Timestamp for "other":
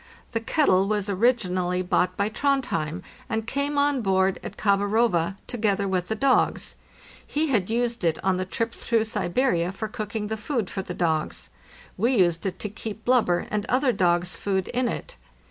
13.67-13.93